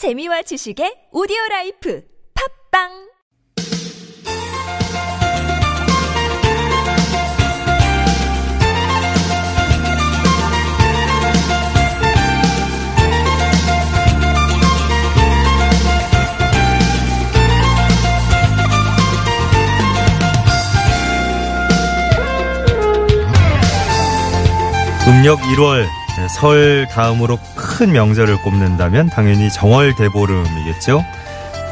[0.00, 2.02] 재미와 지식의 오디오 라이프
[2.72, 2.88] 팝빵!
[25.06, 25.84] 음력 1월
[26.30, 27.38] 설 다음으로
[27.80, 31.02] 큰 명절을 꼽는다면 당연히 정월 대보름이겠죠.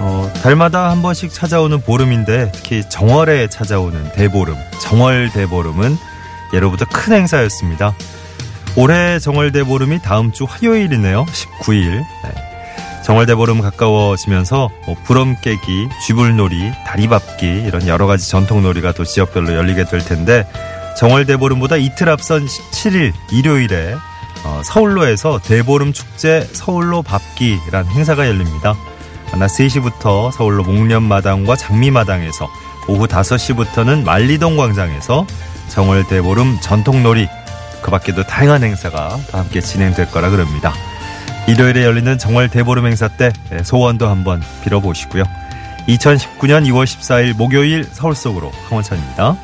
[0.01, 5.99] 어, 달마다 한 번씩 찾아오는 보름인데 특히 정월에 찾아오는 대보름, 정월 대보름은
[6.55, 7.93] 예로부터 큰 행사였습니다.
[8.75, 11.27] 올해 정월 대보름이 다음 주 화요일이네요.
[11.27, 11.97] 19일.
[11.99, 13.03] 네.
[13.05, 19.53] 정월 대보름 가까워지면서 뭐 부럼 깨기, 쥐불놀이, 다리밟기 이런 여러 가지 전통 놀이가 또 지역별로
[19.53, 20.49] 열리게 될 텐데
[20.97, 23.95] 정월 대보름보다 이틀 앞선 17일 일요일에
[24.49, 28.75] 어, 서울로에서 대보름 축제 서울로 밥기란 행사가 열립니다.
[29.39, 32.49] 낮 3시부터 서울로 목련마당과 장미마당에서
[32.89, 35.27] 오후 5시부터는 만리동 광장에서
[35.69, 37.29] 정월 대보름 전통놀이
[37.83, 40.73] 그 밖에도 다양한 행사가 다 함께 진행될 거라 그럽니다.
[41.47, 43.31] 일요일에 열리는 정월 대보름 행사 때
[43.63, 45.25] 소원도 한번 빌어보시고요.
[45.89, 49.37] 2019년 2월 14일 목요일 서울 속으로 황원찬입니다.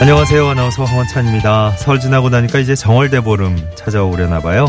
[0.00, 0.48] 안녕하세요.
[0.48, 1.72] 아나운서 황원찬입니다.
[1.72, 4.66] 설 지나고 나니까 이제 정월대보름 찾아오려나 봐요.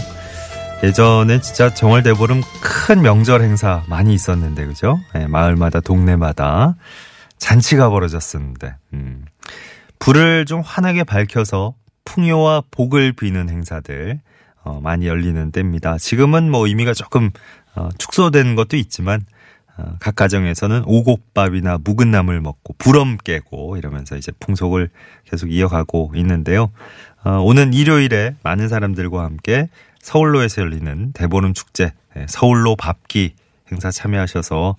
[0.83, 4.99] 예전엔 진짜 정월대보름 큰 명절 행사 많이 있었는데, 그죠?
[5.13, 6.75] 네, 마을마다, 동네마다
[7.37, 9.23] 잔치가 벌어졌었는데, 음.
[9.99, 14.19] 불을 좀 환하게 밝혀서 풍요와 복을 비는 행사들,
[14.65, 15.97] 어, 많이 열리는 때입니다.
[15.97, 17.31] 지금은 뭐 의미가 조금,
[17.75, 19.25] 어, 축소된 것도 있지만, 어,
[19.99, 24.89] 각 가정에서는 오곡밥이나 묵은 나물 먹고 부럼 깨고 이러면서 이제 풍속을
[25.25, 26.71] 계속 이어가고 있는데요.
[27.23, 29.69] 어, 오는 일요일에 많은 사람들과 함께
[30.01, 33.33] 서울로에서 열리는 대보름 축제 예, 서울로 밥기
[33.71, 34.75] 행사 참여하셔서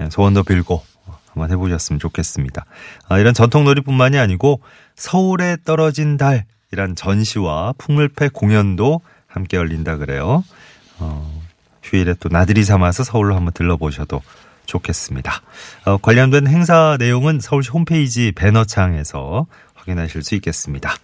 [0.00, 0.82] 예, 소원도 빌고
[1.28, 2.64] 한번 해보셨으면 좋겠습니다.
[3.08, 4.60] 아, 이런 전통놀이뿐만이 아니고
[4.94, 10.44] 서울에 떨어진 달이란 전시와 풍물패 공연도 함께 열린다 그래요.
[10.98, 11.42] 어,
[11.82, 14.22] 휴일에 또 나들이 삼아서 서울로 한번 들러보셔도
[14.66, 15.42] 좋겠습니다.
[15.84, 20.94] 어, 관련된 행사 내용은 서울시 홈페이지 배너창에서 확인하실 수 있겠습니다.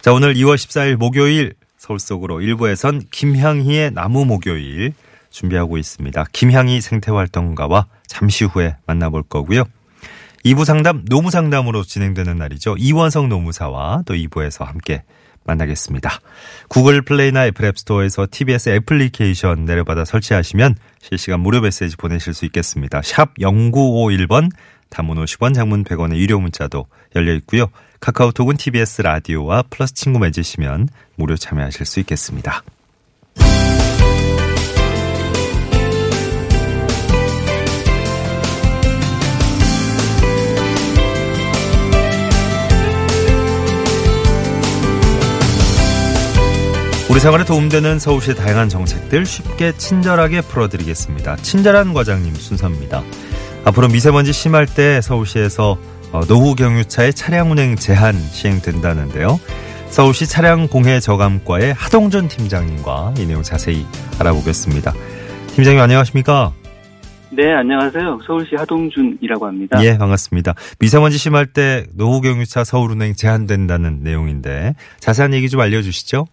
[0.00, 4.94] 자, 오늘 2월 14일 목요일 서울 속으로 1부에선 김향희의 나무 목요일
[5.30, 6.24] 준비하고 있습니다.
[6.32, 9.64] 김향희 생태활동가와 잠시 후에 만나볼 거고요.
[10.44, 12.76] 2부 상담 노무 상담으로 진행되는 날이죠.
[12.78, 15.04] 이원성 노무사와 또 2부에서 함께
[15.44, 16.20] 만나겠습니다.
[16.68, 23.02] 구글 플레이나 애플 앱스토어에서 TBS 애플리케이션 내려받아 설치하시면 실시간 무료 메시지 보내실 수 있겠습니다.
[23.02, 24.50] 샵 0951번
[24.88, 26.86] 단문 50원 장문 100원의 유료 문자도
[27.16, 27.70] 열려 있고요.
[28.00, 32.62] 카카오톡은 TBS 라디오와 플러스 친구 맺으시면 무료 참여하실 수 있겠습니다.
[47.12, 51.36] 우리 생활에 도움되는 서울시의 다양한 정책들 쉽게 친절하게 풀어드리겠습니다.
[51.36, 53.02] 친절한 과장님 순서입니다.
[53.66, 55.76] 앞으로 미세먼지 심할 때 서울시에서
[56.12, 59.38] 어, 노후 경유차의 차량 운행 제한 시행된다는데요.
[59.90, 63.84] 서울시 차량 공해 저감과의 하동준 팀장님과 이 내용 자세히
[64.18, 64.94] 알아보겠습니다.
[65.48, 66.54] 팀장님 안녕하십니까?
[67.30, 68.20] 네, 안녕하세요.
[68.26, 69.84] 서울시 하동준이라고 합니다.
[69.84, 70.54] 예, 반갑습니다.
[70.78, 76.24] 미세먼지 심할 때 노후 경유차 서울 운행 제한된다는 내용인데 자세한 얘기 좀 알려 주시죠.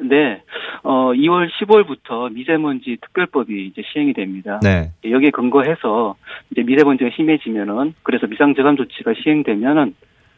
[0.00, 0.42] 네.
[0.82, 4.60] 어, 2월 15일부터 미세먼지 특별법이 이제 시행이 됩니다.
[4.62, 4.90] 네.
[5.08, 6.16] 여기에 근거해서
[6.50, 9.94] 이제 미세먼지가 심해지면은 그래서 미상저감 조치가 시행되면은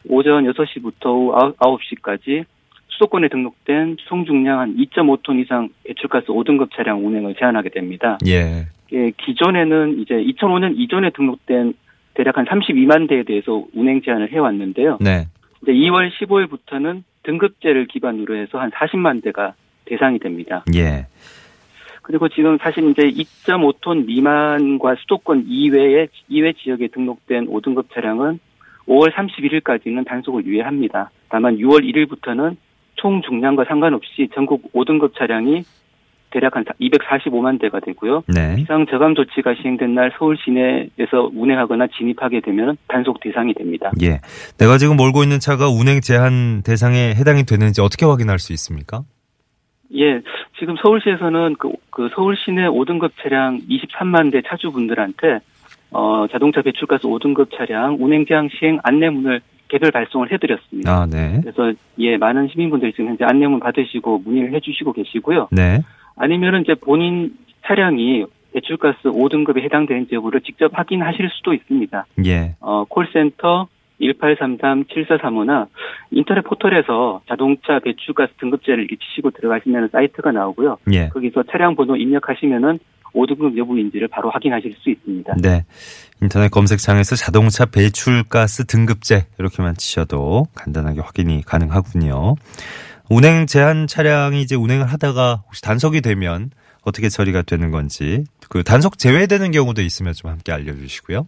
[0.09, 2.45] 오전 6시부터 오후 9시까지
[2.89, 8.17] 수도권에 등록된 총 중량 한 2.5톤 이상 배출가스 5등급 차량 운행을 제한하게 됩니다.
[8.25, 8.65] 예.
[8.93, 11.73] 예, 기존에는 이제 2005년 이전에 등록된
[12.13, 14.97] 대략 한 32만 대에 대해서 운행 제한을 해왔는데요.
[15.01, 15.25] 네.
[15.61, 19.53] 이제 2월 15일부터는 등급제를 기반으로 해서 한 40만 대가
[19.85, 20.63] 대상이 됩니다.
[20.75, 21.05] 예.
[22.01, 28.39] 그리고 지금 사실 이제 2.5톤 미만과 수도권 이외의 이외 지역에 등록된 5등급 차량은
[28.87, 31.11] 5월 31일까지는 단속을 유예합니다.
[31.27, 32.55] 다만 6월 1일부터는
[32.95, 35.63] 총 중량과 상관없이 전국 5등급 차량이
[36.37, 38.23] 대략 한 245만 대가 되고요.
[38.27, 38.55] 네.
[38.55, 43.91] 비상 저감 조치가 시행된 날 서울 시내에서 운행하거나 진입하게 되면 단속 대상이 됩니다.
[44.03, 44.19] 예.
[44.59, 49.01] 내가 지금 몰고 있는 차가 운행 제한 대상에 해당이 되는지 어떻게 확인할 수 있습니까?
[49.95, 50.21] 예,
[50.59, 55.39] 지금 서울시에서는 그, 그 서울 시내 5등급 차량 23만 대 차주분들한테
[55.91, 60.91] 어, 자동차 배출가스 5등급 차량 운행 제한 시행 안내문을 개별 발송을 해드렸습니다.
[60.91, 61.39] 아, 네.
[61.41, 65.49] 그래서 예 많은 시민분들이 지금 현재 안내문 받으시고 문의를 해주시고 계시고요.
[65.51, 65.81] 네.
[66.17, 72.05] 아니면은 이제 본인 차량이 배출가스 5등급에 해당되는지 여부를 직접 확인하실 수도 있습니다.
[72.25, 72.55] 예.
[72.59, 73.67] 어, 콜센터
[74.01, 75.67] 1833-7435나
[76.11, 80.77] 인터넷 포털에서 자동차 배출가스 등급제를 익히시고 들어가시면 사이트가 나오고요.
[80.91, 81.09] 예.
[81.09, 82.79] 거기서 차량 번호 입력하시면은
[83.13, 85.35] 5등급 여부인지를 바로 확인하실 수 있습니다.
[85.41, 85.65] 네.
[86.21, 92.35] 인터넷 검색창에서 자동차 배출가스 등급제 이렇게만 치셔도 간단하게 확인이 가능하군요.
[93.09, 96.49] 운행 제한 차량이 이제 운행을 하다가 혹시 단속이 되면
[96.83, 101.27] 어떻게 처리가 되는 건지 그 단속 제외되는 경우도 있으면 좀 함께 알려주시고요.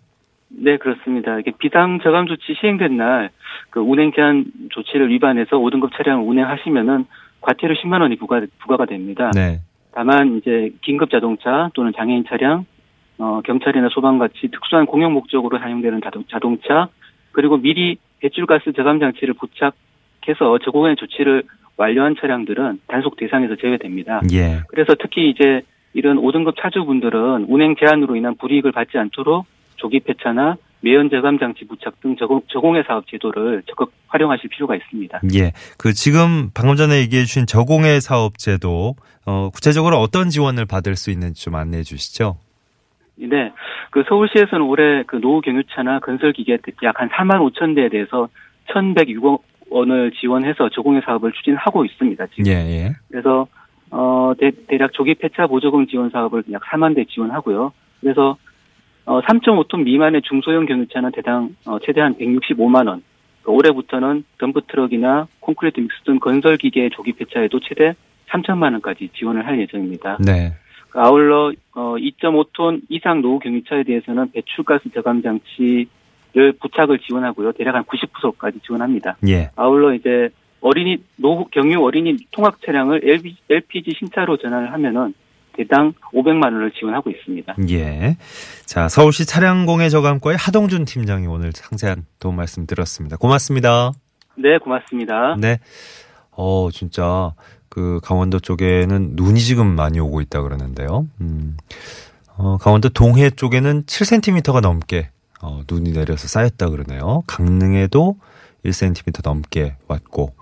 [0.51, 1.39] 네, 그렇습니다.
[1.39, 3.29] 이게 비상 저감 조치 시행된 날
[3.69, 7.05] 그 운행 제한 조치를 위반해서 5등급 차량을 운행하시면은
[7.41, 9.31] 과태료 10만 원이 부과 부과가 됩니다.
[9.33, 9.59] 네.
[9.91, 12.65] 다만 이제 긴급 자동차 또는 장애인 차량,
[13.17, 16.89] 어, 경찰이나 소방 같이 특수한 공용 목적으로 사용되는 자동, 자동차
[17.31, 21.43] 그리고 미리 배출가스 저감 장치를 부착해서 저공해 조치를
[21.79, 24.21] 완료한 차량들은 단속 대상에서 제외됩니다.
[24.33, 24.61] 예.
[24.67, 25.61] 그래서 특히 이제
[25.93, 29.45] 이런 5등급 차주분들은 운행 제한으로 인한 불이익을 받지 않도록
[29.77, 35.21] 조기 폐차나 매연 저감 장치 부착 등 저공, 저공해 사업 제도를 적극 활용하실 필요가 있습니다.
[35.35, 35.53] 예.
[35.77, 38.95] 그 지금 방금 전에 얘기해 주신 저공해 사업 제도
[39.25, 42.37] 어 구체적으로 어떤 지원을 받을 수 있는지 좀 안내해 주시죠.
[43.15, 43.51] 네.
[43.91, 48.27] 그 서울시에서는 올해 그 노후 경유차나 건설 기계 약 한 4만 5천 대에 대해서
[48.67, 52.27] 1,106억 원을 지원해서 저공해 사업을 추진하고 있습니다.
[52.27, 52.47] 지금.
[52.47, 52.95] 예, 예.
[53.09, 53.47] 그래서
[53.91, 57.71] 어 대, 대략 조기 폐차 보조금 지원 사업을 약 4만 대 지원하고요.
[58.01, 58.37] 그래서
[59.05, 63.03] 어 3.5톤 미만의 중소형 경유차는 대당 어 최대한 165만 원.
[63.43, 67.95] 그 올해부터는 덤프 트럭이나 콘크리트 믹스 등 건설 기계의 조기 폐차에도 최대
[68.29, 70.17] 3천만 원까지 지원을 할 예정입니다.
[70.25, 70.53] 네.
[70.89, 75.87] 그 아울러 어 2.5톤 이상 노후 경유차에 대해서는 배출가스 저감 장치
[76.33, 77.53] 를 부착을 지원하고요.
[77.53, 79.17] 대략 한 90%까지 지원합니다.
[79.27, 79.49] 예.
[79.55, 80.29] 아울러 이제
[80.61, 83.01] 어린이 노후 경유 어린이 통학 차량을
[83.49, 85.15] LPG 신차로 전환을 하면은
[85.53, 87.55] 대당 500만 원을 지원하고 있습니다.
[87.71, 88.15] 예.
[88.65, 93.17] 자, 서울시 차량공해 저감과의 하동준 팀장이 오늘 상세한 도움 말씀 드렸습니다.
[93.17, 93.91] 고맙습니다.
[94.35, 95.35] 네, 고맙습니다.
[95.39, 95.57] 네.
[96.31, 97.33] 어, 진짜
[97.67, 101.07] 그 강원도 쪽에는 눈이 지금 많이 오고 있다 그러는데요.
[101.21, 101.57] 음.
[102.37, 105.09] 어, 강원도 동해 쪽에는 7cm가 넘게
[105.41, 107.23] 어, 눈이 내려서 쌓였다 그러네요.
[107.27, 108.17] 강릉에도
[108.65, 110.35] 1cm 넘게 왔고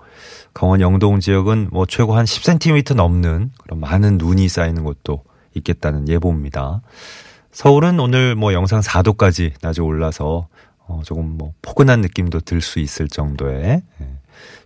[0.52, 5.22] 강원 영동 지역은 뭐 최고 한 10cm 넘는 그런 많은 눈이 쌓이는 곳도
[5.54, 6.82] 있겠다는 예보입니다.
[7.52, 10.48] 서울은 오늘 뭐 영상 4도까지 낮에 올라서
[10.86, 14.08] 어 조금 뭐 포근한 느낌도 들 수 있을 정도의 예,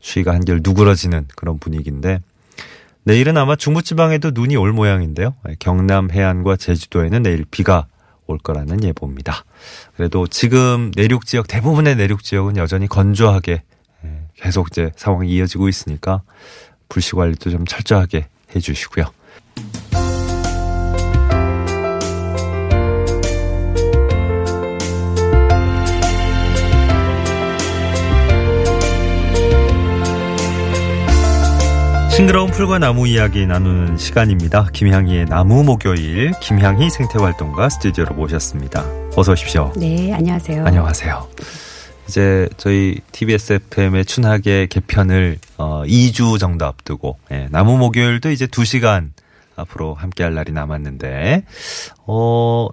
[0.01, 2.21] 추위가 한결 누그러지는 그런 분위기인데
[3.05, 5.35] 내일은 아마 중부지방에도 눈이 올 모양인데요.
[5.49, 7.87] 예, 경남 해안과 제주도에는 내일 비가
[8.33, 9.45] 올 거라는 예보입니다.
[9.97, 13.63] 그래도 지금 내륙 지역 대부분의 내륙 지역은 여전히 건조하게
[14.05, 16.23] 예, 계속 이제 상황이 이어지고 있으니까
[16.89, 19.07] 불씨 관리도 좀 철저하게 해주시고요.
[32.13, 34.67] 싱그러운 풀과 나무 이야기 나누는 시간입니다.
[34.75, 38.85] 김향희의 나무 목요일 김향희 생태활동가 스튜디오로 모셨습니다.
[39.17, 39.73] 어서 오십시오.
[39.77, 40.67] 네, 안녕하세요.
[40.67, 41.27] 안녕하세요.
[42.07, 49.13] 이제 저희 TBS FM의 춘하계 개편을 어 2주 정도 앞두고 예, 나무 목요일도 이제 2시간
[49.57, 51.45] 앞으로 함께할 날이 남았는데
[52.07, 52.69] 어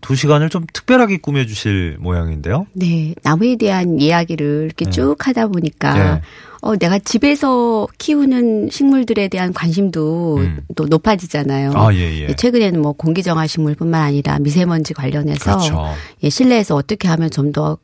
[0.00, 2.66] 2시간을 좀 특별하게 꾸며 주실 모양인데요.
[2.72, 4.90] 네, 나무에 대한 이야기를 이렇게 네.
[4.90, 6.22] 쭉 하다 보니까 네.
[6.62, 10.60] 어 내가 집에서 키우는 식물들에 대한 관심도 음.
[10.76, 11.72] 또 높아지잖아요.
[11.74, 12.28] 아, 예, 예.
[12.28, 15.94] 예, 최근에는 뭐 공기정화 식물뿐만 아니라 미세먼지 관련해서 그렇죠.
[16.22, 17.78] 예, 실내에서 어떻게 하면 좀더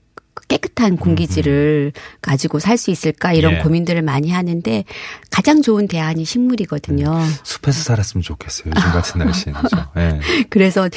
[0.49, 3.63] 깨끗한 공기질을 가지고 살 수 있을까 이런 음, 예.
[3.63, 4.85] 고민들을 많이 하는데
[5.31, 7.19] 가장 좋은 대안이 식물이거든요.
[7.43, 8.73] 숲에서 살았으면 좋겠어요.
[8.77, 9.57] 요즘 같은 날씨는.
[9.97, 10.21] 예.
[10.51, 10.89] 그래서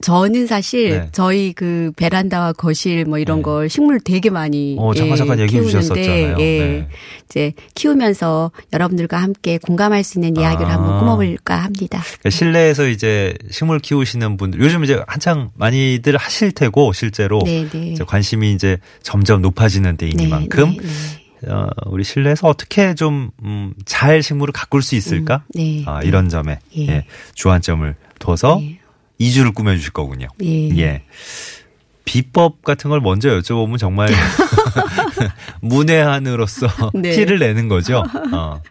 [0.00, 1.08] 저는 사실 네.
[1.12, 3.42] 저희 그 베란다와 거실 뭐 이런 네.
[3.42, 6.36] 걸 식물 되게 많이 어, 잠깐 잠깐 얘기해 키우는데, 주셨었잖아요.
[6.38, 6.58] 예.
[6.58, 6.88] 네.
[7.24, 10.74] 이제 키우면서 여러분들과 함께 공감할 수 있는 이야기를 아.
[10.74, 12.00] 한번 꾸며볼까 합니다.
[12.04, 17.88] 그러니까 실내에서 이제 식물 키우시는 분들 요즘 이제 한창 많이들 하실 테고 실제로 네, 네.
[17.88, 20.78] 이제 관심이 이제 점점 높아지는 때이니만큼 네,
[21.42, 25.44] 네, 어, 우리 실내에서 어떻게 좀, 음, 잘 식물을 가꿀 수 있을까?
[25.54, 25.84] 네.
[25.86, 26.88] 아, 이런 점에, 예.
[26.88, 28.77] 예, 주안점을 둬서 네.
[29.20, 30.28] 2주를 꾸며주실 거군요.
[30.42, 30.68] 예.
[30.78, 31.02] 예.
[32.04, 34.08] 비법 같은 걸 먼저 여쭤보면 정말
[35.60, 37.10] 문외한으로서 네.
[37.12, 38.04] 티를 내는 거죠.
[38.32, 38.62] 어.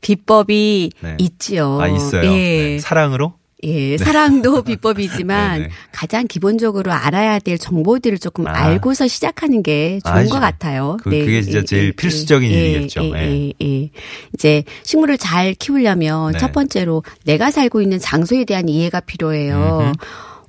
[0.00, 1.16] 비법이 네.
[1.20, 1.80] 있지요.
[1.80, 2.24] 아, 있어요.
[2.24, 2.28] 예.
[2.28, 2.78] 네.
[2.78, 3.34] 사랑으로?
[3.62, 5.70] 예, 사랑도 비법이지만 네네.
[5.92, 8.52] 가장 기본적으로 알아야 될 정보들을 조금 아.
[8.52, 10.34] 알고서 시작하는 게 좋은 아니죠.
[10.34, 10.96] 것 같아요.
[11.02, 13.04] 그- 그게 진짜 제일 필수적인 일이겠죠.
[13.04, 13.48] 예, 예.
[13.48, 13.52] 예,
[13.84, 13.90] 예.
[14.34, 16.38] 이제 식물을 잘 키우려면 네.
[16.38, 19.78] 첫 번째로 내가 살고 있는 장소에 대한 이해가 필요해요.
[19.82, 19.92] 음흠.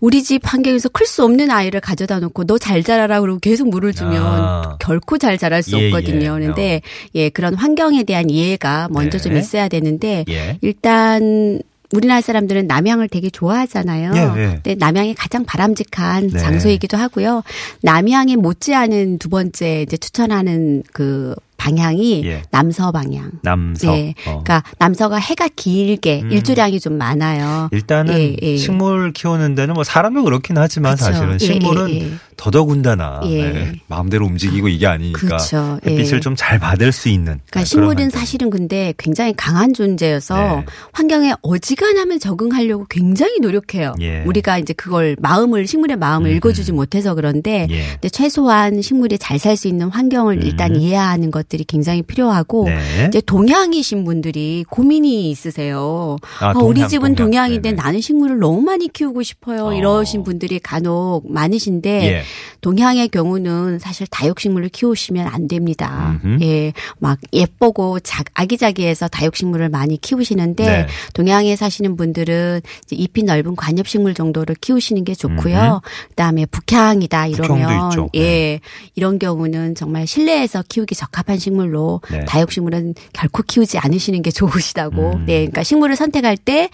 [0.02, 3.94] 우리 집 환경에서 클 수 없는 아이를 가져다 놓고 너 잘 자라라 그러고 계속 물을
[3.94, 4.78] 주면 아.
[4.82, 6.26] 결코 잘 자랄 수 예, 없거든요.
[6.36, 6.40] 예.
[6.40, 6.82] 그런데
[7.16, 9.24] 예, 그런 환경에 대한 이해가 먼저 네.
[9.24, 10.58] 좀 있어야 되는데 예.
[10.62, 14.12] 일단 우리나라 사람들은 남양을 되게 좋아하잖아요.
[14.16, 14.48] 예, 예.
[14.64, 16.40] 근데 남양이 가장 바람직한 네.
[16.40, 17.44] 장소이기도 하고요.
[17.82, 22.44] 남양에 못지않은 두 번째 이제 추천하는 그 방향이 예.
[22.52, 23.32] 남서 방향.
[23.42, 23.92] 남서.
[23.92, 24.14] 네.
[24.28, 24.44] 어.
[24.44, 26.32] 그러니까 남서가 해가 길게 음.
[26.32, 27.70] 일조량이 좀 많아요.
[27.72, 28.58] 일단은 예, 예.
[28.58, 31.06] 식물 키우는 데는 뭐 사람도 그렇긴 하지만 그쵸.
[31.06, 32.12] 사실은 예, 식물은 예, 예.
[32.38, 33.52] 더더군다나 예.
[33.52, 35.80] 네, 마음대로 움직이고 이게 아니니까 그쵸.
[35.86, 36.20] 햇빛을 예.
[36.20, 38.10] 좀잘 받을 수 있는 그러니까 네, 식물은.
[38.10, 40.66] 사실은 근데 굉장히 강한 존재여서 네.
[40.92, 43.94] 환경에 어지간하면 적응하려고 굉장히 노력해요.
[44.02, 44.24] 예.
[44.26, 47.84] 우리가 이제 그걸 마음을 식물의 마음을 음, 읽어주지 못해서 그런데 예.
[47.94, 52.76] 근데 최소한 식물이 잘 살 수 있는 환경을 일단 이해하는 것들이 굉장히 필요하고 음.
[52.76, 53.06] 네.
[53.08, 56.18] 이제 동양이신 분들이 고민이 있으세요.
[56.40, 57.32] 아, 아, 동양, 우리 집은 동양.
[57.32, 57.82] 동양인데 네네.
[57.82, 59.68] 나는 식물을 너무 많이 키우고 싶어요.
[59.68, 59.74] 어.
[59.74, 62.22] 이러신 분들이 간혹 많으신데 예.
[62.62, 66.20] 동양의 경우는 사실 다육식물을 키우시면 안 됩니다.
[66.24, 66.44] 음흠.
[66.44, 70.88] 예, 막 예쁘고 작, 아기자기해서 다육식물을 많이 키우시는데 네.
[71.14, 75.82] 동양에 사시는 분들은 이제 잎이 넓은 관엽식물 정도를 키우시는 게 좋고요.
[76.10, 78.10] 그다음에 북향이다 이러면 있죠.
[78.16, 78.60] 예, 네.
[78.96, 82.26] 이런 경우는 정말 실내에서 키우기 적합한 식물로 네.
[82.26, 85.14] 다육식물은 결코 키우지 않으시는 게 좋으시다고.
[85.16, 85.26] 음.
[85.26, 86.70] 네, 그러니까 식물을 선택할 때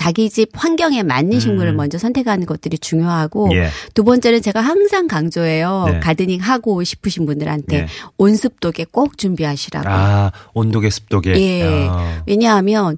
[0.00, 1.76] 자기 집 환경에 맞는 식물을 음.
[1.76, 3.68] 먼저 선택하는 것들이 중요하고 예.
[3.92, 5.84] 두 번째는 제가 항상 강조해요.
[5.90, 6.00] 네.
[6.00, 7.86] 가드닝 하고 싶으신 분들한테 네.
[8.16, 9.86] 온습도계 꼭 준비하시라고.
[9.86, 11.36] 아, 온도계 습도계.
[11.36, 11.86] 예.
[11.90, 12.22] 아.
[12.26, 12.96] 왜냐하면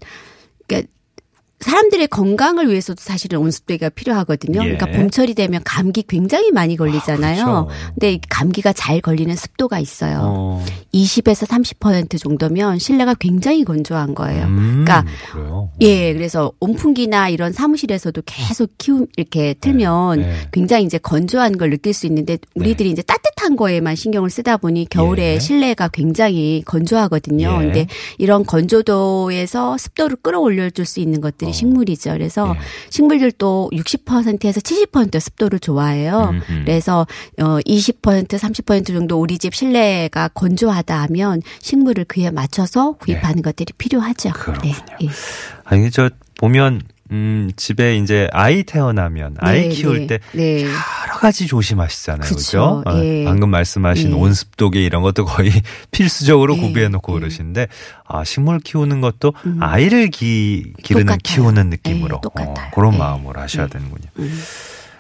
[0.69, 0.89] 그러니까
[1.63, 4.61] 사람들의 건강을 위해서도 사실은 온습도가 필요하거든요.
[4.61, 4.77] 예.
[4.77, 7.43] 그러니까 봄철이 되면 감기 굉장히 많이 걸리잖아요.
[7.43, 7.69] 아, 그렇죠.
[7.95, 10.21] 근데 이 감기가 잘 걸리는 습도가 있어요.
[10.23, 10.65] 어.
[10.95, 14.45] 20에서 30% 정도면 실내가 굉장히 건조한 거예요.
[14.47, 15.71] 음, 그러니까 그래요.
[15.81, 20.35] 예, 그래서 온풍기나 이런 사무실에서도 계속 키우 이렇게 틀면 네.
[20.53, 25.35] 굉장히 이제 건조한 걸 느낄 수 있는데 우리들이 이제 따뜻한 거에만 신경을 쓰다 보니 겨울에
[25.35, 25.39] 예.
[25.39, 27.59] 실내가 굉장히 건조하거든요.
[27.61, 27.65] 예.
[27.65, 27.87] 근데
[28.19, 31.55] 이런 건조도에서 습도를 끌어올려 줄 수 있는 것들이 어.
[31.55, 32.13] 식물이죠.
[32.13, 32.61] 그래서 예.
[32.91, 36.31] 식물들도 60%에서 70% 습도를 좋아해요.
[36.33, 36.65] 음흠.
[36.65, 37.07] 그래서
[37.41, 44.31] 어 20% 30% 정도 우리 집 실내가 건조하다 하면 식물을 그에 맞춰서 구입하는 것들이 필요하죠.
[44.31, 44.33] 네.
[44.33, 44.75] 그렇군요.
[45.03, 45.09] 예.
[45.65, 50.63] 아니, 저, 보면, 음, 집에 이제 아이 태어나면, 아이 네, 키울 네, 때 네.
[50.65, 52.31] 여러 가지 조심하시잖아요.
[52.59, 53.25] 어, 예.
[53.25, 54.15] 방금 말씀하신 예.
[54.15, 55.51] 온습도계 이런 것도 거의
[55.93, 57.21] 필수적으로 예, 구비해 놓고 예.
[57.21, 57.69] 그러시는데,
[58.07, 59.59] 아, 식물 키우는 것도 음.
[59.61, 61.19] 아이를 기, 기르는, 똑같아요.
[61.23, 62.17] 키우는 느낌으로.
[62.17, 62.71] 예, 똑같아요.
[62.75, 62.99] 그런 예.
[62.99, 63.69] 마음으로 하셔야 예.
[63.69, 64.09] 되는군요.
[64.19, 64.43] 음.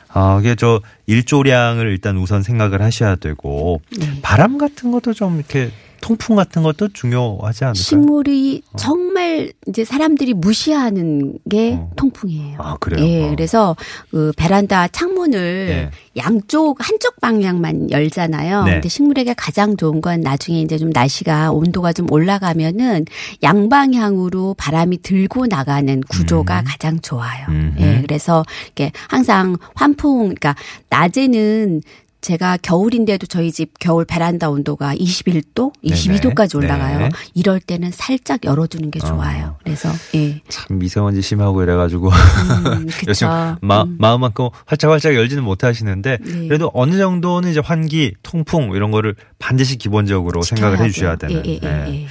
[0.09, 4.19] 아, 이게 저 일조량을 일단 우선 생각을 하셔야 되고, 네.
[4.21, 5.71] 바람 같은 것도 좀 이렇게
[6.03, 7.75] 통풍 같은 것도 중요하지 않을까요?
[7.75, 11.91] 식물이 정말 이제 사람들이 무시하는 게 어.
[11.97, 12.59] 통풍이에요.
[12.61, 13.07] 아, 그래요?
[13.07, 13.31] 예, 어.
[13.31, 13.77] 그래서
[14.11, 15.91] 그 베란다 창문을 예.
[16.17, 18.65] 양쪽 한쪽 방향만 열잖아요.
[18.65, 18.73] 네.
[18.73, 23.07] 근데 식물에게 가장 좋은 건 나중에 이제 좀 날씨가 온도가 좀 올라가면은
[23.43, 26.65] 양방향으로 바람이 들고 나가는 구조가 음.
[26.67, 27.47] 가장 좋아요.
[27.49, 27.81] 음흠.
[27.81, 30.57] 예, 그래서 이렇게 항상 환풍, 그러니까
[30.91, 31.81] 낮에는
[32.23, 35.95] 제가 겨울인데도 저희 집 겨울 베란다 온도가 21도, 네네.
[35.97, 36.99] 22도까지 올라가요.
[37.01, 37.09] 네.
[37.35, 39.47] 이럴 때는 살짝 열어두는 게 좋아요.
[39.47, 39.59] 어.
[39.65, 43.27] 그래서 예, 참 미세먼지 심하고 이래가지고 음, 요즘.
[43.61, 43.97] 마, 음.
[43.99, 46.47] 마음만큼 활짝활짝 열지는 못하시는데 네.
[46.47, 51.17] 그래도 어느 정도는 이제 환기, 통풍 이런 거를 반드시 기본적으로 생각을 해주셔야.
[51.17, 52.07] 되는 예, 예, 예, 네, 예.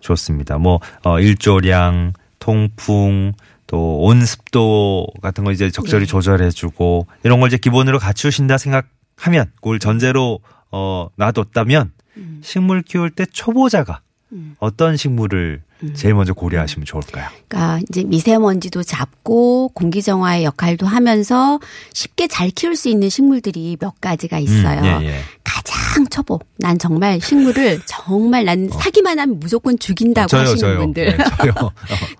[0.00, 0.58] 좋습니다.
[0.58, 3.32] 뭐 어, 일조량, 통풍
[3.68, 6.10] 또 온습도 같은 거 이제 적절히 네.
[6.10, 8.86] 조절해주고 이런 걸 이제 기본으로 갖추신다 생각
[9.22, 12.40] 하면 그걸 전제로 어 놔뒀다면 음.
[12.42, 14.00] 식물 키울 때 초보자가
[14.32, 14.56] 음.
[14.58, 15.71] 어떤 식물을 음.
[15.94, 17.26] 제일 먼저 고려하시면 좋을까요?
[17.48, 21.58] 그러니까 이제 미세먼지도 잡고 공기 정화의 역할도 하면서
[21.92, 24.80] 쉽게 잘 키울 수 있는 식물들이 몇 가지가 있어요.
[24.80, 25.20] 음, 예, 예.
[25.44, 26.40] 가장 초보.
[26.56, 30.28] 난 정말 식물을 정말 난 사기만 하면 무조건 죽인다고 어.
[30.28, 30.78] 저요, 하시는 저요.
[30.78, 31.16] 분들.
[31.16, 31.24] 네.
[31.60, 31.70] 어.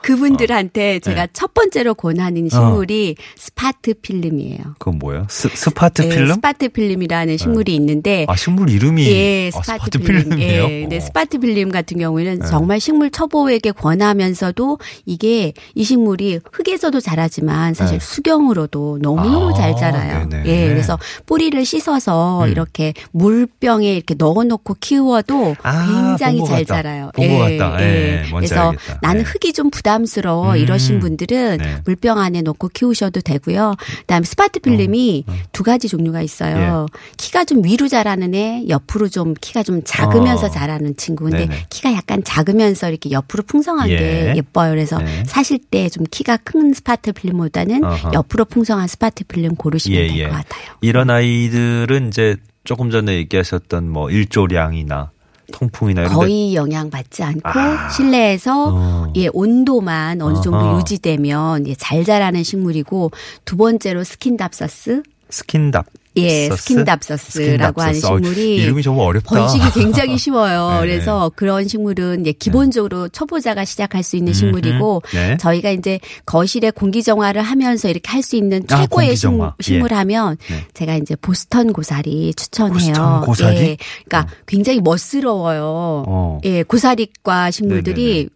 [0.02, 4.59] 그분들한테 제가 첫 번째로 권하는 식물이 스파트 필름이에요.
[4.78, 5.26] 그건 뭐예요?
[5.31, 6.35] 스, 스파트 네, 필름?
[6.35, 10.23] 스파트 필름이라는 식물이 있는데 아, 식물 이름이 예, 아, 스파트, 스파트 필름.
[10.25, 10.64] 필름이에요?
[10.64, 11.00] 예, 근데 어.
[11.00, 12.47] 스파트 필름 같은 경우에는 네.
[12.49, 18.04] 정말 식물 초보에 초보에게 권하면서도 이게 이 식물이 흙에서도 자라지만 사실 네.
[18.04, 20.28] 수경으로도 너무너무 아, 잘 자라요.
[20.28, 20.49] 네네.
[20.49, 22.50] 예, 그래서 뿌리를 씻어서 음.
[22.50, 26.76] 이렇게 물병에 이렇게 넣어 놓고 키워도 아, 굉장히 잘 같다.
[26.76, 27.11] 자라요.
[27.14, 27.82] 본것 같다.
[27.82, 28.99] 예, 뭔지 그래서 알겠다.
[29.02, 29.30] 나는 네.
[29.30, 30.56] 흙이 좀 부담스러워 음.
[30.56, 31.76] 이러신 분들은 네.
[31.85, 33.75] 물병 안에 넣고 키우셔도 되고요.
[34.00, 36.87] 그다음에 스파트 필름이 어, 두 가지 종류가 있어요.
[36.90, 36.99] 예.
[37.16, 40.50] 키가 좀 위로 자라는 애, 옆으로 좀 키가 좀 작으면서 어.
[40.50, 41.25] 자라는 친구.
[41.25, 41.66] 근데 네네.
[41.71, 43.96] 키가 약간 작으면서 이렇게 옆으로 풍성한 예.
[43.96, 44.70] 게 예뻐요.
[44.72, 45.22] 그래서 네.
[45.26, 48.10] 사실 때 좀 키가 큰 스파트 필름보다는 어허.
[48.12, 50.24] 옆으로 풍성한 스파트 필름 고르시면 예, 될 예.
[50.24, 50.64] 것 같아요.
[50.82, 55.10] 이런 아이들은 이제 조금 전에 얘기하셨던 뭐 일조량이나
[55.52, 57.88] 통풍이나 거의 영향 받지 않고 아.
[57.90, 59.12] 실내에서 어.
[59.16, 60.78] 예 온도만 어느 정도 어허.
[60.78, 63.10] 유지되면 예, 잘 자라는 식물이고
[63.44, 65.86] 두 번째로 스킨답서스 스킨답
[66.16, 66.62] 예 서스?
[66.64, 68.07] 스킨답서스라고 하는 스킨답서스.
[68.07, 69.28] 어, 식물이 이름이 정말 어렵다.
[69.35, 70.71] 번식이 굉장히 쉬워요.
[70.83, 70.87] 네.
[70.87, 75.37] 그래서 그런 식물은 예, 기본적으로 초보자가 시작할 수 있는 식물이고 네.
[75.38, 79.54] 저희가 이제 거실에 공기 정화를 하면서 이렇게 할 수 있는 아, 최고의 공기 식물, 정화.
[79.61, 80.64] 식물 하면 네.
[80.75, 82.73] 제가 이제 보스턴 고사리 추천해요.
[82.75, 83.57] 보스턴 고사리?
[83.57, 83.76] 예.
[84.04, 86.04] 그러니까 굉장히 멋스러워요.
[86.07, 86.38] 어.
[86.45, 88.28] 예, 고사리과 식물들이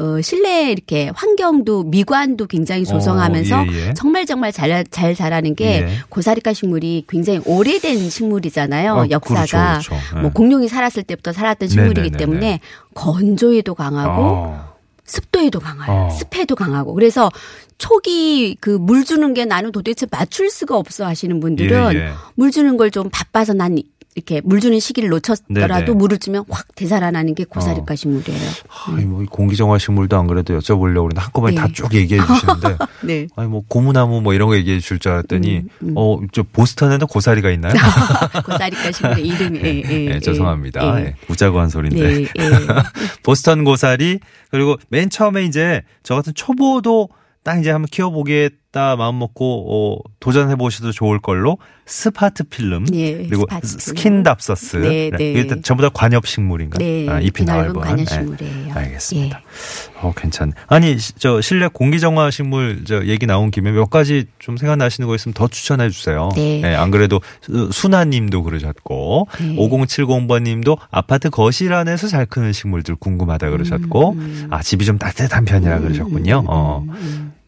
[0.00, 3.94] 어, 실내 이렇게 환경도 미관도 굉장히 조성하면서 어, 예, 예.
[3.94, 5.88] 정말 정말 잘, 잘 자라는 게 예.
[6.08, 8.92] 고사리과 식물이 굉장히 오래된 식물이잖아요.
[8.94, 9.44] 어, 역사가.
[9.46, 10.16] 그렇죠, 그렇죠.
[10.16, 10.20] 예.
[10.22, 12.18] 뭐 공룡이 살았을 때부터 살았던 식물이기 네네네네.
[12.18, 12.60] 때문에
[12.94, 14.70] 건조에도 강하고 어.
[15.04, 16.06] 습도에도 강해요.
[16.06, 16.10] 어.
[16.10, 16.94] 습해도 강하고.
[16.94, 17.30] 그래서
[17.78, 22.10] 초기 그 물 주는 게 나는 도대체 맞출 수가 없어 하시는 분들은 예, 예.
[22.36, 23.76] 물 주는 걸 좀 바빠서 난
[24.16, 25.92] 이렇게 물 주는 시기를 놓쳤더라도 네네.
[25.92, 27.96] 물을 주면 확 되살아나는 게 고사리과 어.
[27.96, 28.40] 식물이에요.
[28.88, 31.60] 아니 뭐 공기정화 식물도 안 그래도 여쭤보려고 그랬는데 한꺼번에 네.
[31.60, 32.76] 다쭉 얘기해 주시는데
[33.06, 33.26] 네.
[33.36, 37.72] 아니 뭐 고무나무 뭐 이런 거 얘기해 줄 줄 알았더니 음, 어저 보스턴에는 고사리가 있나요?
[38.44, 39.60] 고사리과 식물의 이름이.
[39.62, 40.20] 예, 예, 네, 예.
[40.20, 41.00] 죄송합니다.
[41.00, 41.04] 예.
[41.06, 42.02] 예, 웃자고 한 소리인데.
[42.02, 42.50] 네, 예.
[43.22, 44.18] 보스턴 고사리
[44.50, 47.08] 그리고 맨 처음에 이제 저 같은 초보도
[47.44, 48.24] 딱 이제 한번 키워보
[48.70, 53.78] 겠다 마음 먹고 어, 도전해 보셔도 좋을 걸로 스파트 필름 예, 그리고 스파트 필름.
[53.80, 55.30] 스킨답서스 네, 네.
[55.32, 56.78] 이게 다 전부 다 관엽 식물인가?
[56.78, 57.80] 네, 아, 잎이 넓은 넓은.
[57.80, 58.66] 관엽 식물이에요.
[58.66, 59.40] 네, 알겠습니다.
[59.40, 60.00] 예.
[60.00, 60.52] 어 괜찮네.
[60.68, 65.08] 아니 시- 저 실내 공기 정화 식물 저 얘기 나온 김에 몇 가지 좀 생각나시는
[65.08, 66.28] 거 있으면 더 추천해 주세요.
[66.36, 66.74] 네.
[66.76, 69.56] 안 그래도 수- 순아님도 그러셨고 네.
[69.56, 74.16] 5070번님도 아파트 거실 안에서 잘 크는 식물들 궁금하다 그러셨고
[74.50, 76.44] 아 집이 좀 따뜻한 편이라 음, 그러셨군요.
[76.46, 76.84] 어.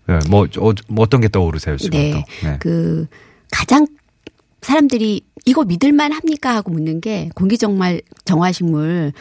[0.07, 2.11] 네, 뭐, 어, 뭐 어 떤 게 떠오르세요 지금 네.
[2.13, 2.49] 또?
[2.49, 2.57] 네.
[2.61, 3.07] 그
[3.51, 3.87] 가장
[4.61, 9.13] 사람들이 이거 믿을만 합니까 하고 묻는 게 공기 정말 정화식물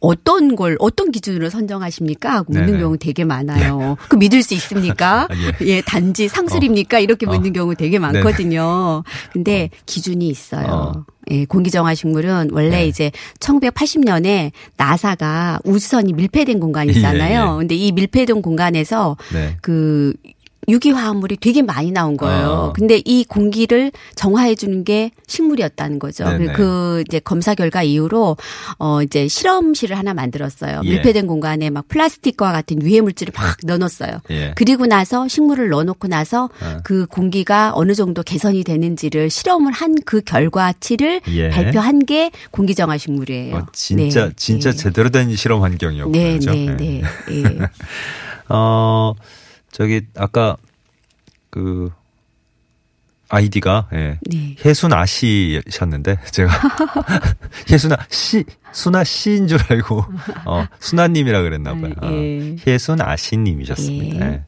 [0.00, 2.78] 어떤 걸 어떤 기준으로 선정하십니까 하고 묻는 네네.
[2.80, 3.96] 경우 되게 많아요.
[4.08, 5.28] 그 믿을 수 있습니까?
[5.60, 5.66] 예.
[5.66, 6.98] 예, 단지 상술입니까?
[6.98, 7.30] 이렇게 어.
[7.30, 8.12] 묻는 경우 되게 네네.
[8.20, 9.04] 많거든요.
[9.32, 10.66] 근데 기준이 있어요.
[10.66, 11.04] 어.
[11.30, 12.86] 예, 공기정화식물은 원래 네.
[12.88, 17.40] 이제 1980년에 나사가 우주선이 밀폐된 공간이잖아요.
[17.40, 17.58] 예, 예.
[17.58, 19.56] 근데 이 밀폐된 공간에서 네.
[19.60, 20.14] 그
[20.68, 22.48] 유기화합물이 되게 많이 나온 거예요.
[22.48, 22.72] 어.
[22.74, 26.24] 근데 이 공기를 정화해 주는 게 식물이었다는 거죠.
[26.24, 26.52] 네네.
[26.52, 28.36] 그 이제 검사 결과 이후로
[28.78, 30.82] 어 이제 실험실을 하나 만들었어요.
[30.84, 30.90] 예.
[30.90, 34.20] 밀폐된 공간에 막 플라스틱과 같은 유해 물질을 막 넣어놨어요.
[34.30, 34.52] 예.
[34.56, 36.78] 그리고 나서 식물을 넣어놓고 나서 어.
[36.84, 41.50] 그 공기가 어느 정도 개선이 되는지를 실험을 한 그 결과치를 예.
[41.50, 43.56] 발표한 게 공기 정화 식물이에요.
[43.56, 44.32] 어, 진짜 네.
[44.36, 44.76] 진짜 네.
[44.76, 46.12] 제대로 된 실험 환경이었군요.
[46.12, 46.38] 네?
[46.38, 47.58] 네, 네, 네.
[48.48, 49.14] 어,
[49.72, 50.56] 저기, 아까,
[51.50, 51.90] 그,
[53.28, 54.18] 아이디가, 예.
[54.22, 54.56] 네.
[54.64, 56.52] 혜순아 씨셨는데, 제가,
[57.70, 60.04] 혜순아 씨, 순아 씨인 줄 알고,
[60.46, 61.92] 어, 순아님이라 그랬나 봐요.
[62.00, 62.52] 아, 예.
[62.52, 64.26] 어, 혜순아 씨님이셨습니다.
[64.26, 64.32] 예.
[64.32, 64.44] 예.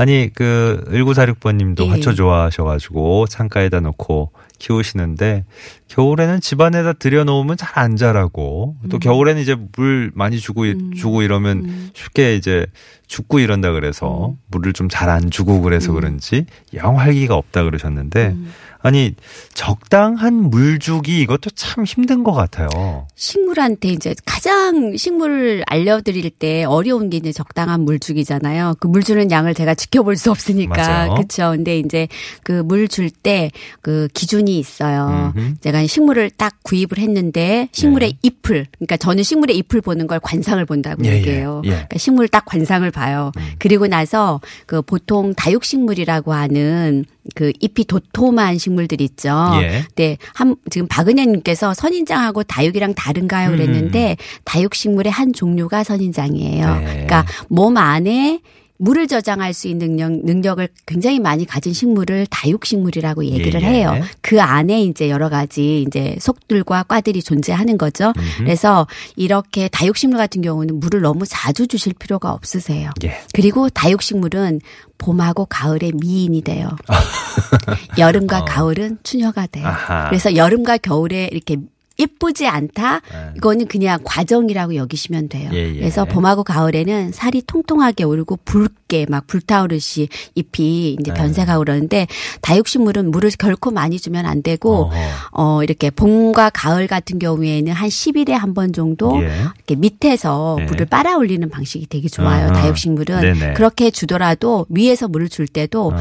[0.00, 1.88] 아니, 그, 1946번님도 예.
[1.90, 5.44] 화초 좋아하셔가지고, 창가에다 놓고 키우시는데,
[5.88, 8.98] 겨울에는 집안에다 들여놓으면 잘 안 자라고, 또 음.
[8.98, 12.66] 겨울에는 이제 물 많이 주고, 주고 이러면 쉽게 이제
[13.08, 14.36] 죽고 이런다 그래서 음.
[14.48, 18.52] 물을 좀 잘 안 주고 그래서 그런지 영 활기가 없다 그러셨는데, 음.
[18.82, 19.14] 아니,
[19.54, 23.06] 적당한 물 주기 이것도 참 힘든 것 같아요.
[23.14, 28.74] 식물한테 이제 가장 식물을 알려드릴 때 어려운 게 이제 적당한 물 주기잖아요.
[28.80, 31.10] 그 물 주는 양을 제가 지켜볼 수 없으니까.
[31.14, 31.50] 그렇죠.
[31.54, 32.08] 근데 이제
[32.42, 33.50] 그 물 줄 때
[33.82, 35.32] 그 기준이 있어요.
[35.36, 35.54] 음흠.
[35.60, 41.04] 제가 식물을 딱 구입을 했는데 식물의 잎을 그러니까 저는 식물의 잎을 보는 걸 관상을 본다고
[41.04, 41.62] 예, 예, 얘기해요.
[41.64, 41.70] 예.
[41.70, 43.32] 그러니까 식물 딱 관상을 봐요.
[43.58, 49.30] 그리고 나서 그 보통 다육식물이라고 하는 그 잎이 도톰한 식물들 있죠.
[49.62, 49.84] 예.
[49.96, 53.50] 네, 한 지금 박은혜님께서 선인장하고 다육이랑 다른가요?
[53.50, 56.66] 그랬는데 다육 식물의 한 종류가 선인장이에요.
[56.66, 56.78] 음.
[56.80, 56.90] 네.
[56.92, 58.40] 그러니까 몸 안에
[58.80, 63.70] 물을 저장할 수 있는 능력, 능력을 굉장히 많이 가진 식물을 다육식물이라고 얘기를 예, 예.
[63.70, 63.94] 해요.
[64.22, 68.14] 그 안에 이제 여러 가지 이제 속들과 과들이 존재하는 거죠.
[68.38, 72.90] 그래서 이렇게 다육식물 같은 경우는 물을 너무 자주 주실 필요가 없으세요.
[73.04, 73.20] 예.
[73.34, 74.60] 그리고 다육식물은
[74.96, 76.70] 봄하고 가을의 미인이 돼요.
[77.98, 79.66] 여름과 가을은 추녀가 돼요.
[79.66, 79.68] 어.
[79.68, 80.08] 아하.
[80.08, 81.58] 그래서 여름과 겨울에 이렇게
[82.00, 83.00] 예쁘지 않다.
[83.00, 83.32] 네.
[83.36, 85.50] 이거는 그냥 과정이라고 여기시면 돼요.
[85.52, 85.78] 예, 예.
[85.78, 91.14] 그래서 봄하고 가을에는 살이 통통하게 오르고 붉게 막 불타오르시 잎이 이제 네.
[91.14, 92.06] 변색하고 그러는데
[92.40, 94.94] 다육식물은 물을 결코 많이 주면 안 되고 어허.
[95.32, 99.26] 어 이렇게 봄과 가을 같은 경우에는 한 10일에 한 번 정도 예.
[99.56, 100.64] 이렇게 밑에서 네.
[100.64, 102.46] 물을 빨아 올리는 방식이 되게 좋아요.
[102.46, 102.52] 아하.
[102.52, 103.52] 다육식물은 네네.
[103.54, 105.96] 그렇게 주더라도 위에서 물을 줄 때도 어.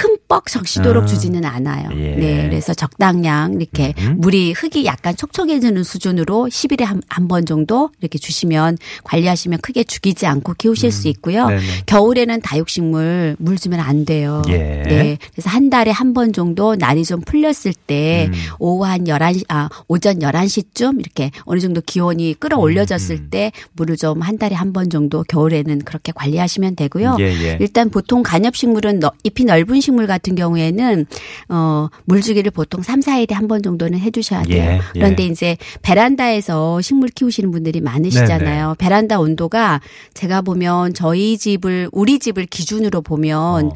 [0.00, 1.06] 흠뻑 적시도록 아.
[1.06, 1.90] 주지는 않아요.
[1.92, 2.16] 예.
[2.16, 4.16] 네, 그래서 적당량 이렇게 음.
[4.18, 10.90] 물이 흙이 약간 촉촉해지는 수준으로 10일에 한한번 정도 이렇게 주시면 관리하시면 크게 죽이지 않고 키우실
[10.92, 11.46] 수 있고요.
[11.48, 11.62] 네네.
[11.86, 14.42] 겨울에는 다육식물 물 주면 안 돼요.
[14.48, 14.58] 예.
[14.58, 15.18] 네.
[15.32, 18.38] 그래서 한 달에 한 번 정도 날이 좀 풀렸을 때 음.
[18.58, 23.28] 오후 한 11시 아 오전 11시쯤 이렇게 어느 정도 기온이 끌어올려졌을 음.
[23.30, 27.16] 때 물을 좀 한 달에 한 번 정도 겨울에는 그렇게 관리하시면 되고요.
[27.20, 27.58] 예, 예.
[27.60, 31.06] 일단 보통 간엽식물은 너- 잎이 넓은 식물 같은 경우에는
[31.48, 34.62] 어 물주기를 보통 3, 4일에 한 번 정도는 해 주셔야 돼요.
[34.62, 34.80] 예, 예.
[34.92, 38.76] 그런데 이제 베란다에서 식물 키우시는 분들이 많으시잖아요.
[38.78, 39.80] 베란다 온도가
[40.14, 43.74] 제가 보면 저희 집을 우리 집을 기준으로 보면 어.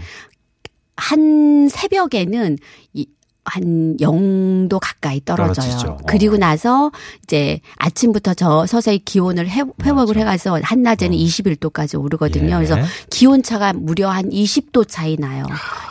[0.97, 2.57] 한 새벽에는
[2.93, 3.07] 이,
[3.45, 5.55] 한 0도 가까이 떨어져요.
[5.55, 5.99] 떨어지죠.
[6.07, 6.39] 그리고 어.
[6.39, 6.91] 나서
[7.23, 10.17] 이제 아침부터 저 서서히 기온을 회, 회복을.
[10.17, 11.21] 해가서 한낮에는 어.
[11.21, 12.55] 21도까지 오르거든요.
[12.55, 12.57] 예.
[12.57, 12.77] 그래서
[13.11, 15.45] 기온 차가 무려 한 20도 차이 나요.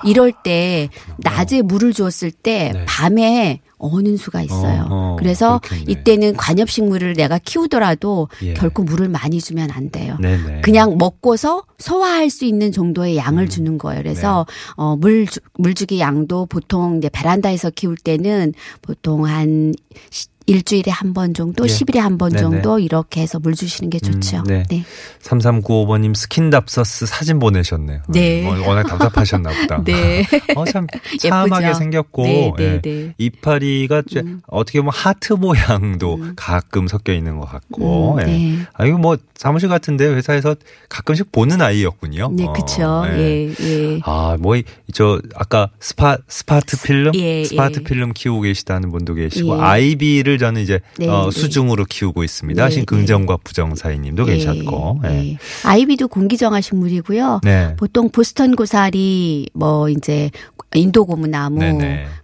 [0.03, 2.85] 이럴 때 낮에 물을 주었을 때 네.
[2.85, 4.87] 밤에 어는 수가 있어요.
[4.89, 5.91] 어허, 그래서 그렇겠네.
[5.91, 8.53] 이때는 관엽식물을 내가 키우더라도 예.
[8.53, 10.17] 결코 물을 많이 주면 안 돼요.
[10.21, 10.61] 네네.
[10.61, 13.17] 그냥 먹고서 소화할 수 있는 정도의 음.
[13.17, 13.97] 양을 주는 거예요.
[13.97, 14.03] 네.
[14.03, 19.73] 그래서 어, 물 주- 물주기 양도 보통 이제 베란다에서 키울 때는 보통 한
[20.09, 21.67] 시- 일주일에 한 번 정도, 예.
[21.67, 22.32] 십 10일에 한 번.
[22.36, 24.38] 정도 이렇게 해서 물 주시는 게 좋죠.
[24.38, 24.63] 음, 네.
[24.69, 24.84] 네.
[25.21, 28.01] 3395번님 스킨답서스 사진 보내셨네요.
[28.10, 28.45] 네.
[28.47, 29.84] 어, 워낙 답답하셨나 보다.
[29.86, 30.25] 네.
[30.56, 30.88] 어, 참
[31.19, 31.77] 참하게 예쁘죠?
[31.79, 32.23] 생겼고.
[32.23, 32.82] 네, 네, 예.
[32.82, 33.13] 네.
[33.17, 34.41] 이파리가 좀 음.
[34.47, 38.15] 어떻게 보면 하트 모양도 가끔 섞여 있는 것 같고.
[38.15, 38.25] 음, 예.
[38.25, 38.58] 네.
[38.73, 40.56] 아, 이거 뭐 사무실 같은데 회사에서
[40.89, 42.32] 가끔씩 보는 아이였군요.
[42.34, 43.03] 네, 어, 그쵸.
[43.08, 43.17] 예.
[43.19, 43.99] 예, 예.
[44.03, 47.13] 아, 뭐, 이- 저, 아까 스파, 스파트 필름?
[47.15, 47.84] 예, 스파트 예.
[47.84, 49.62] 필름 키우고 계시다는 분도 계시고, 예.
[49.62, 51.39] 아이비를 저는 이제, 네, 어, 네.
[51.39, 52.61] 수중으로 키우고 있습니다.
[52.61, 52.85] 네, 하신 네.
[52.85, 55.09] 긍정과 부정 사이님도 예, 계셨고, 예.
[55.09, 55.37] 예.
[55.63, 57.41] 아이비도 공기정화 식물이고요.
[57.43, 57.75] 네.
[57.77, 60.29] 보통 보스턴 고사리 뭐 이제
[60.75, 61.59] 인도 고무나무.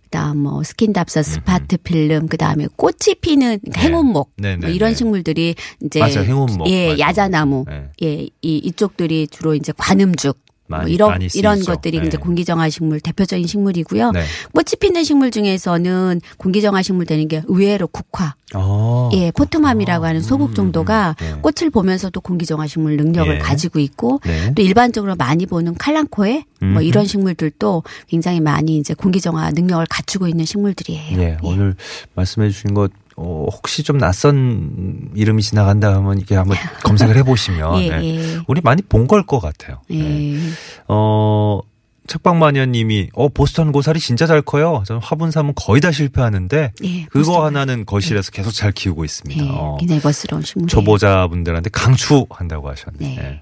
[0.09, 3.79] 그다음 뭐 스킨답서 스파트 필름 그다음에 꽃이 피는 네.
[3.79, 4.65] 행운목 네네네.
[4.65, 5.53] 뭐 이런 식물들이
[5.85, 6.21] 이제 맞아요.
[6.21, 6.67] 행운목.
[6.67, 6.99] 예 맞아요.
[6.99, 7.89] 야자나무 네.
[8.01, 11.71] 예 이, 이쪽들이 주로 이제 관음죽 뭐 많이- 이런 많이 이런 쓰이죠.
[11.73, 12.08] 것들이 네.
[12.08, 14.12] 이제 공기정화 식물 대표적인 식물이고요.
[14.12, 14.23] 네.
[14.53, 19.10] 꽃이 피는 식물 중에서는 공기정화 식물 되는 게 의외로 국화, 어.
[19.13, 21.41] 예 포트맘이라고 하는 소국 음, 정도가 음, 네.
[21.41, 23.39] 꽃을 보면서도 공기정화 식물 능력을 예.
[23.39, 24.53] 가지고 있고 네.
[24.53, 26.84] 또 일반적으로 많이 보는 칼랑코에 뭐 음흠.
[26.84, 31.19] 이런 식물들도 굉장히 많이 이제 공기정화 능력을 갖추고 있는 식물들이에요.
[31.19, 31.75] 예, 오늘
[32.15, 37.88] 말씀해 주신 것, 어, 혹시 좀 낯선 이름이 지나간다 하면 이렇게 한번 검색을 해보시면, 예,
[37.88, 38.01] 예.
[38.01, 38.39] 예.
[38.47, 39.82] 우리 많이 본 걸 것 같아요.
[39.91, 40.36] 예.
[40.36, 40.39] 예.
[40.88, 41.60] 어,
[42.08, 44.84] 책방마녀님이 어 보스턴 고사리 진짜 잘 커요.
[44.88, 49.43] 저는 화분 사면 거의 다 실패하는데 예, 그거 보스턴 하나는 거실에서 계속 잘 키우고 있습니다.
[49.43, 50.67] 예, 어, 굉장히 멋스러운 식물.
[50.69, 52.97] 초보자분들한테 강추한다고 하셨네.
[52.99, 53.17] 네.
[53.19, 53.41] 예.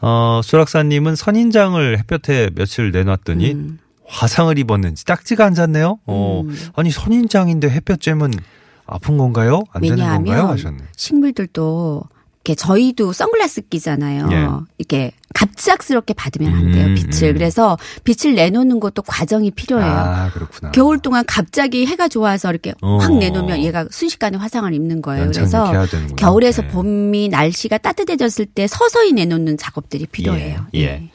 [0.00, 3.78] 어, 수락사님은 선인장을 햇볕에 며칠 내놨더니 음.
[4.06, 5.98] 화상을 입었는지 딱지가 앉았네요.
[6.06, 6.56] 어, 음.
[6.76, 8.38] 아니 선인장인데 햇볕 쬐면
[8.88, 9.62] 아픈 건가요?
[9.72, 10.48] 안 되는 건가요?
[10.48, 10.78] 하셨네.
[10.96, 12.02] 식물들도
[12.44, 14.28] 이렇게 저희도 선글라스 끼잖아요.
[14.32, 14.48] 예.
[14.78, 17.28] 이렇게 갑작스럽게 받으면 안 돼요 음, 빛을.
[17.28, 17.34] 음.
[17.34, 19.90] 그래서 빛을 내놓는 것도 과정이 필요해요.
[19.90, 20.70] 아 그렇구나.
[20.70, 22.96] 겨울 동안 갑자기 해가 좋아서 이렇게 어.
[22.98, 25.30] 확 내놓으면 얘가 순식간에 화상을 입는 거예요.
[25.30, 25.70] 그래서.
[26.16, 26.68] 겨울에서 네.
[26.68, 30.64] 봄이 날씨가 따뜻해졌을 때 서서히 내놓는 작업들이 필요해요.
[30.74, 31.10] 예, 예.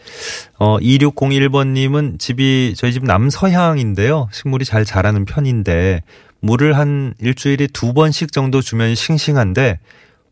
[0.60, 4.30] 어, 2601번님은 집이, 저희 집 남서향인데요.
[4.32, 6.02] 식물이 잘 자라는 편인데,
[6.44, 9.80] 물을 한 일주일에 두 번씩 정도 주면 싱싱한데,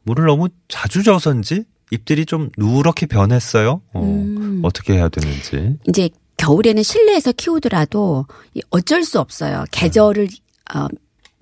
[0.04, 3.82] 물을 너무 자주 줘서인지, 잎들이 좀 누렇게 변했어요.
[3.94, 4.60] 어, 음.
[4.62, 5.78] 어떻게 해야 되는지.
[5.88, 9.64] 이제 겨울에는 실내에서 키우더라도 이 어쩔 수 없어요.
[9.72, 10.28] 계절을
[10.76, 10.88] 어,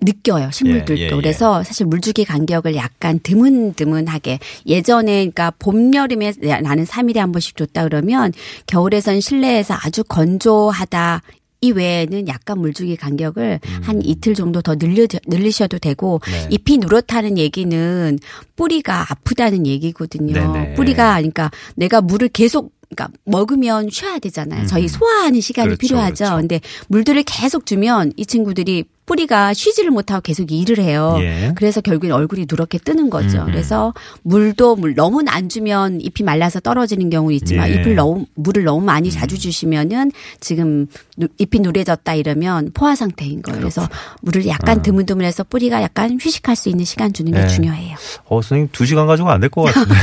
[0.02, 1.10] 느껴요 식물들도 예, 예, 예.
[1.10, 7.84] 그래서 사실 물주기 간격을 약간 드문드문하게 예전에 그러니까 봄 여름에 나는 3일에 한 번씩 줬다
[7.84, 8.32] 그러면
[8.66, 11.20] 겨울에선 실내에서 아주 건조하다
[11.60, 16.32] 이 외에는 약간 물주기 간격을 한 이틀 정도 더 늘려 늘리셔도 되고 음.
[16.32, 16.48] 네.
[16.50, 18.18] 잎이 누렇다는 얘기는
[18.56, 20.32] 뿌리가 아프다는 얘기거든요.
[20.32, 20.74] 네네.
[20.74, 24.62] 뿌리가 그러니까 내가 물을 계속 그러니까 먹으면 쉬어야 되잖아요.
[24.62, 24.66] 음.
[24.66, 26.24] 저희 소화하는 시간이 그렇죠, 필요하죠.
[26.24, 26.36] 그렇죠.
[26.36, 31.16] 근데 물들을 계속 주면 이 친구들이 뿌리가 쉬지를 못하고 계속 일을 해요.
[31.20, 31.52] 예.
[31.56, 33.38] 그래서 결국엔 얼굴이 누렇게 뜨는 거죠.
[33.38, 33.46] 음, 음.
[33.46, 33.92] 그래서
[34.22, 37.74] 물도 물 너무 안 주면 잎이 말라서 떨어지는 경우 있지만 예.
[37.74, 43.58] 잎을 너무 물을 너무 많이 자주 주시면은 지금 누- 잎이 누래졌다 이러면 포화 상태인 거예요.
[43.58, 43.88] 그래서
[44.22, 47.42] 물을 약간 드문드문해서 뿌리가 약간 휴식할 수 있는 시간 주는 게 아.
[47.42, 47.48] 네.
[47.48, 47.96] 중요해요.
[48.28, 49.94] 어, 선생님 두 시간 가지고 안 될 것 같은데.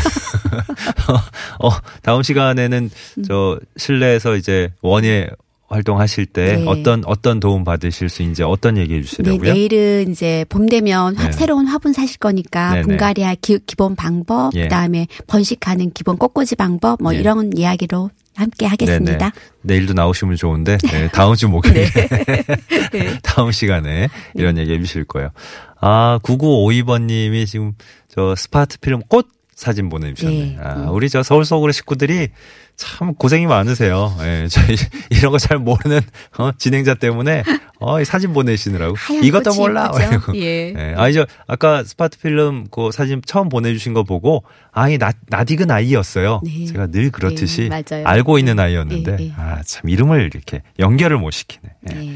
[1.63, 1.69] 어,
[2.01, 2.89] 다음 시간에는
[3.25, 5.29] 저 실내에서 이제 원예
[5.67, 6.63] 활동하실 때 네.
[6.65, 9.53] 어떤 어떤 도움 받으실 수 있는지 어떤 얘기해 네, 주시려고요?
[9.53, 11.31] 내일은 이제 봄 되면 화- 네.
[11.33, 12.81] 새로운 화분 사실 거니까 네네.
[12.83, 14.63] 분갈이할 기, 본 방법, 예.
[14.63, 17.19] 그다음에 번식하는 기본 꺾꽂이 방법 뭐 예.
[17.19, 19.17] 이런 이야기로 함께 하겠습니다.
[19.17, 19.31] 네네.
[19.63, 21.85] 내일도 나오시면 좋은데 네, 다음 주 목요일
[22.93, 23.19] 네.
[23.23, 25.29] 다음 시간에 이런 얘기 해 주실 거예요.
[25.81, 27.73] 아 9952번님이 지금
[28.09, 30.35] 저 스파트 필름 꽃 사진 보내주셨네.
[30.39, 30.57] 네.
[30.61, 30.89] 아, 음.
[30.89, 32.29] 우리 저 서울 속으로 식구들이
[32.77, 34.15] 참 고생이 많으세요.
[34.21, 34.75] 예, 저희
[35.09, 35.99] 이런 거 잘 모르는
[36.37, 37.43] 어, 진행자 때문에
[37.79, 39.91] 어, 이 사진 보내시느라고 이것도 꽃이 몰라.
[40.35, 40.73] 예.
[40.77, 40.93] 예.
[40.95, 46.41] 아니 저 아까 스파트 필름 그 사진 처음 보내주신 거 보고 아이 나 낯익은 아이였어요.
[46.43, 46.65] 네.
[46.65, 48.05] 제가 늘 그렇듯이 예, 맞아요.
[48.05, 49.33] 알고 있는 아이였는데 예, 예.
[49.37, 51.63] 아참 이름을 이렇게 연결을 못 시키네.
[51.91, 51.93] 예.
[51.95, 52.13] 네.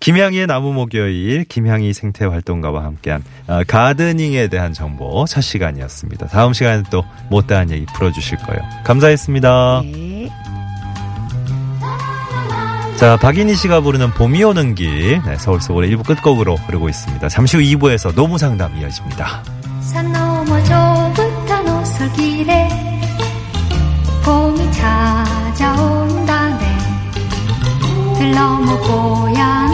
[0.00, 6.28] 김향희의 나무 목요일 김향희 생태 활동가와 함께한 어, 가드닝에 대한 정보 첫 시간이었습니다.
[6.28, 8.60] 다음 시간에 또 못다한 얘기 풀어주실 거예요.
[8.84, 9.82] 감사했습니다.
[9.98, 10.30] 네.
[12.96, 17.28] 자, 박인희 씨가 부르는 봄이 오는 길, 네, 서울 속으로 1부 끝곡으로 흐르고 있습니다.
[17.28, 19.44] 잠시 후 2부에서 노무 상담 이어집니다.
[19.80, 22.68] 산 너머 저부터 노설길에
[24.24, 26.58] 봄이 찾아온다네
[28.18, 29.67] 들 너머 고향